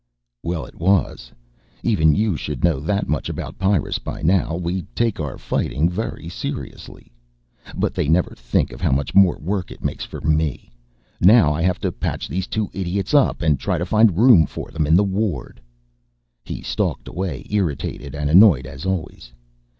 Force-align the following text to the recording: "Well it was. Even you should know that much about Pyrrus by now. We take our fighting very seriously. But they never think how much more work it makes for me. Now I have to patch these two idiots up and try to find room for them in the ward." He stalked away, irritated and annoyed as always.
"Well 0.41 0.65
it 0.65 0.73
was. 0.73 1.31
Even 1.83 2.15
you 2.15 2.35
should 2.35 2.63
know 2.63 2.79
that 2.79 3.07
much 3.07 3.29
about 3.29 3.59
Pyrrus 3.59 3.99
by 3.99 4.23
now. 4.23 4.55
We 4.55 4.81
take 4.95 5.19
our 5.19 5.37
fighting 5.37 5.87
very 5.87 6.27
seriously. 6.27 7.11
But 7.75 7.93
they 7.93 8.07
never 8.07 8.33
think 8.35 8.75
how 8.81 8.91
much 8.93 9.13
more 9.13 9.37
work 9.37 9.69
it 9.69 9.83
makes 9.83 10.03
for 10.03 10.19
me. 10.19 10.71
Now 11.19 11.53
I 11.53 11.61
have 11.61 11.79
to 11.81 11.91
patch 11.91 12.27
these 12.27 12.47
two 12.47 12.71
idiots 12.73 13.13
up 13.13 13.43
and 13.43 13.59
try 13.59 13.77
to 13.77 13.85
find 13.85 14.17
room 14.17 14.47
for 14.47 14.71
them 14.71 14.87
in 14.87 14.95
the 14.95 15.03
ward." 15.03 15.61
He 16.43 16.63
stalked 16.63 17.07
away, 17.07 17.45
irritated 17.51 18.15
and 18.15 18.27
annoyed 18.27 18.65
as 18.65 18.87
always. 18.87 19.31